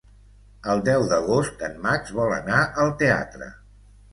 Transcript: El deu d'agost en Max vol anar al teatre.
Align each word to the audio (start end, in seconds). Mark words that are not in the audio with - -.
El 0.73 0.81
deu 0.87 1.03
d'agost 1.11 1.61
en 1.69 1.77
Max 1.85 2.15
vol 2.21 2.35
anar 2.41 2.65
al 2.85 2.91
teatre. 3.03 3.53